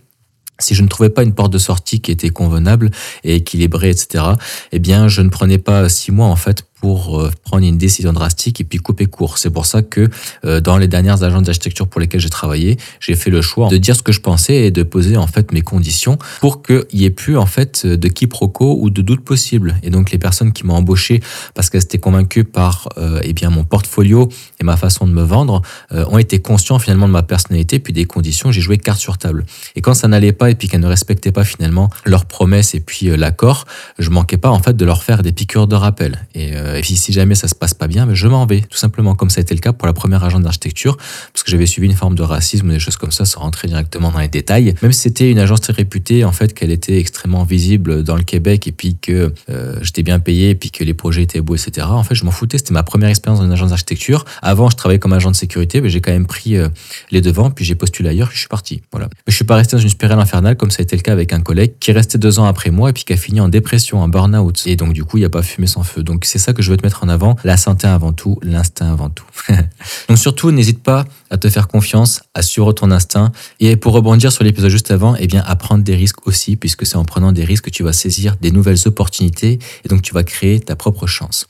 si 0.61 0.75
je 0.75 0.83
ne 0.83 0.89
trouvais 0.89 1.11
pas 1.11 1.23
une 1.23 1.35
porte 1.35 1.53
de 1.53 1.59
sortie 1.59 2.01
qui 2.01 2.11
était 2.11 2.31
convenable 2.31 2.91
et 3.25 3.37
équilibrée, 3.37 3.91
etc., 3.91 4.25
eh 4.73 4.79
bien, 4.79 5.09
je 5.09 5.23
ne 5.23 5.29
prenais 5.29 5.59
pas 5.59 5.89
six 5.89 6.13
mois, 6.13 6.27
en 6.27 6.37
fait, 6.37 6.65
pour 6.81 7.21
euh, 7.21 7.31
prendre 7.45 7.65
une 7.65 7.79
décision 7.79 8.13
drastique 8.13 8.61
et 8.61 8.65
puis 8.65 8.79
couper 8.79 9.07
court. 9.07 9.39
C'est 9.39 9.51
pour 9.51 9.67
ça 9.67 9.83
que 9.83 10.09
euh, 10.45 10.61
dans 10.61 10.79
les 10.79 10.89
dernières 10.89 11.23
agences 11.23 11.43
d'architecture 11.43 11.87
pour 11.87 12.01
lesquelles 12.01 12.21
j'ai 12.21 12.31
travaillé, 12.31 12.79
j'ai 13.01 13.15
fait 13.15 13.31
le 13.31 13.43
choix 13.43 13.69
de 13.69 13.77
dire 13.77 13.95
ce 13.95 14.03
que 14.03 14.13
je 14.13 14.21
pensais 14.21 14.55
et 14.67 14.71
de 14.71 14.83
poser 14.83 15.17
en 15.17 15.27
fait 15.27 15.53
mes 15.53 15.61
conditions 15.61 16.19
pour 16.41 16.63
qu'il 16.63 16.85
n'y 16.95 17.05
ait 17.05 17.11
plus 17.11 17.37
en 17.37 17.47
fait 17.47 17.87
de 17.87 18.09
quiproquo 18.09 18.79
ou 18.81 18.91
de 18.91 19.03
doute 19.03 19.25
possible. 19.25 19.77
Et 19.83 19.91
donc 19.91 20.11
les 20.11 20.19
personnes 20.19 20.53
qui 20.53 20.67
m'ont 20.67 20.75
embauché 20.75 21.21
parce 21.55 21.71
qu'elles 21.71 21.83
étaient 21.83 21.99
convaincues 21.99 22.45
par 22.45 22.89
euh, 22.99 23.21
eh 23.23 23.33
bien 23.33 23.51
mon 23.51 23.65
portfolio 23.65 24.29
et 24.61 24.65
ma 24.65 24.77
façon 24.77 25.07
de 25.07 25.13
me 25.13 25.23
vendre 25.23 25.63
euh, 25.93 26.05
ont 26.09 26.19
été 26.19 26.39
conscients 26.41 26.79
finalement 26.79 27.07
de 27.07 27.13
ma 27.13 27.23
personnalité 27.23 27.79
puis 27.79 27.93
des 27.93 28.07
conditions. 28.07 28.51
J'ai 28.53 28.61
joué 28.61 28.79
carte 28.79 29.01
sur 29.01 29.19
table. 29.19 29.45
Et 29.77 29.81
quand 29.81 29.95
ça 29.95 30.09
n'allait 30.09 30.33
pas 30.33 30.51
et 30.51 30.55
puis 30.55 30.69
qu'elles 30.69 30.81
ne 30.81 30.87
respectaient 30.87 31.33
pas 31.33 31.45
finalement 31.45 31.91
leurs 32.05 32.25
promesses 32.25 32.75
et 32.75 32.81
puis 32.81 33.17
l'accord, 33.17 33.67
je 33.99 34.11
manquais 34.11 34.39
pas 34.39 34.51
en 34.51 34.61
fait 34.61 34.77
de 34.77 34.85
leur 34.85 35.03
faire 35.03 35.23
des 35.23 35.33
piqûres 35.33 35.67
de 35.67 35.77
rappel. 35.77 36.27
Et 36.35 36.53
et 36.77 36.83
puis 36.83 36.97
si 36.97 37.13
jamais 37.13 37.35
ça 37.35 37.49
se 37.49 37.55
passe 37.55 37.75
pas 37.75 37.87
bien, 37.87 38.07
je 38.13 38.29
m'en 38.29 38.47
vais, 38.47 38.61
tout 38.63 38.79
simplement, 38.79 39.15
comme 39.15 39.31
ça 39.31 39.41
a 39.41 39.43
été 39.43 39.55
le 39.55 39.61
cas 39.61 39.73
pour 39.73 39.87
la 39.87 39.93
première 39.93 40.25
agence 40.25 40.43
d'architecture, 40.43 40.97
parce 41.33 41.43
que 41.43 41.51
j'avais 41.51 41.67
suivi 41.67 41.87
une 41.89 41.95
forme 41.95 42.15
de 42.15 42.23
racisme 42.23 42.69
ou 42.69 42.73
des 42.73 42.79
choses 42.79 42.97
comme 42.97 43.13
ça, 43.13 43.25
sans 43.25 43.41
rentrer 43.41 43.69
directement 43.69 44.11
dans 44.11 44.19
les 44.19 44.29
détails. 44.29 44.75
Même 44.83 44.93
si 44.93 45.01
c'était 45.01 45.31
une 45.31 45.39
agence 45.39 45.61
très 45.61 45.73
réputée, 45.73 46.25
en 46.25 46.33
fait, 46.33 46.55
qu'elle 46.55 46.71
était 46.71 46.99
extrêmement 46.99 47.45
visible 47.45 48.03
dans 48.03 48.17
le 48.17 48.23
Québec, 48.23 48.67
et 48.67 48.73
puis 48.73 48.97
que 49.01 49.33
euh, 49.49 49.79
j'étais 49.83 50.03
bien 50.03 50.19
payé, 50.19 50.51
et 50.51 50.55
puis 50.55 50.71
que 50.71 50.85
les 50.85 50.95
projets 50.95 51.23
étaient 51.23 51.41
beaux, 51.41 51.57
etc. 51.57 51.87
En 51.91 52.03
fait, 52.03 52.15
je 52.15 52.25
m'en 52.25 52.31
foutais. 52.31 52.59
C'était 52.59 52.75
ma 52.75 52.83
première 52.83 53.09
expérience 53.09 53.41
dans 53.41 53.47
une 53.47 53.53
agence 53.53 53.71
d'architecture. 53.71 54.25
Avant, 54.43 54.71
je 54.71 54.77
travaillais 54.77 54.99
comme 54.99 55.13
agent 55.13 55.31
de 55.31 55.37
sécurité, 55.37 55.81
mais 55.81 55.91
j'ai 55.91 56.01
quand 56.01 56.13
même 56.13 56.27
pris 56.27 56.57
euh, 56.57 56.69
les 57.11 57.21
devants, 57.21 57.51
puis 57.51 57.65
j'ai 57.65 57.75
postulé 57.75 58.09
ailleurs, 58.09 58.29
puis 58.29 58.37
je 58.37 58.41
suis 58.41 58.49
parti. 58.49 58.83
Voilà. 58.93 59.07
Mais 59.11 59.31
je 59.31 59.35
suis 59.35 59.45
pas 59.45 59.57
resté 59.57 59.77
dans 59.77 59.83
une 59.83 59.89
spirale 59.89 60.21
infernale, 60.21 60.57
comme 60.57 60.71
ça 60.71 60.81
a 60.81 60.83
été 60.83 60.97
le 60.97 61.03
cas 61.03 61.13
avec 61.13 61.33
un 61.33 61.41
collègue 61.41 61.73
qui 61.81 61.93
restait 61.93 62.19
deux 62.19 62.39
ans 62.39 62.45
après 62.45 62.71
moi, 62.71 62.91
et 62.91 62.93
puis 62.93 63.05
qui 63.05 63.13
a 63.13 63.17
fini 63.17 63.41
en 63.41 63.49
dépression, 63.49 64.01
en 64.01 64.09
burn-out. 64.09 64.63
Et 64.67 64.77
donc, 64.77 64.93
du 64.93 65.05
coup, 65.05 65.17
il 65.17 65.21
n'y 65.21 65.27
a 65.27 65.31
pas 65.31 65.43
fumé 65.43 65.67
sans 65.67 65.83
feu. 65.83 66.03
Donc, 66.03 66.25
c'est 66.25 66.39
ça 66.39 66.53
que 66.61 66.67
je 66.67 66.71
veux 66.71 66.77
te 66.77 66.85
mettre 66.85 67.03
en 67.05 67.09
avant. 67.09 67.37
La 67.45 67.57
santé 67.57 67.87
avant 67.87 68.13
tout, 68.13 68.39
l'instinct 68.43 68.91
avant 68.91 69.11
tout. 69.11 69.25
Donc 70.09 70.19
surtout, 70.19 70.51
n'hésite 70.51 70.83
pas 70.83 71.05
à 71.31 71.39
te 71.39 71.49
faire 71.49 71.69
confiance, 71.69 72.21
à 72.35 72.43
suivre 72.43 72.73
ton 72.73 72.91
instinct. 72.91 73.33
Et 73.61 73.77
pour 73.77 73.93
rebondir 73.93 74.33
sur 74.33 74.45
l'épisode 74.45 74.71
juste 74.71 74.91
avant, 74.91 75.15
eh 75.19 75.27
bien, 75.27 75.43
à 75.47 75.57
prendre 75.57 75.83
des 75.83 75.97
risques 75.97 76.27
aussi, 76.27 76.57
puisque 76.57 76.87
c'est 76.87 76.97
en 76.97 77.05
prenant 77.05 77.33
des 77.33 77.45
risques 77.45 77.67
que 77.67 77.71
tu 77.71 77.83
vas 77.83 77.93
saisir 77.93 78.37
des 78.41 78.51
nouvelles 78.51 78.87
opportunités 78.87 79.59
et 79.85 79.89
donc 79.89 80.03
tu 80.03 80.15
vas 80.15 80.23
créer 80.23 80.61
ta 80.61 80.77
propre 80.77 81.07
chance. 81.07 81.47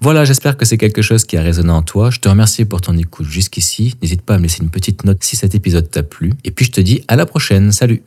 Voilà, 0.00 0.24
j'espère 0.24 0.56
que 0.56 0.64
c'est 0.64 0.78
quelque 0.78 1.02
chose 1.02 1.24
qui 1.24 1.36
a 1.36 1.42
résonné 1.42 1.70
en 1.70 1.82
toi. 1.82 2.10
Je 2.10 2.20
te 2.20 2.28
remercie 2.28 2.64
pour 2.64 2.80
ton 2.80 2.96
écoute 2.96 3.26
jusqu'ici. 3.26 3.96
N'hésite 4.02 4.22
pas 4.22 4.34
à 4.34 4.38
me 4.38 4.44
laisser 4.44 4.62
une 4.62 4.70
petite 4.70 5.04
note 5.04 5.22
si 5.22 5.36
cet 5.36 5.54
épisode 5.54 5.90
t'a 5.90 6.02
plu. 6.02 6.32
Et 6.44 6.50
puis 6.50 6.64
je 6.64 6.72
te 6.72 6.80
dis 6.80 7.02
à 7.08 7.16
la 7.16 7.26
prochaine. 7.26 7.72
Salut 7.72 8.02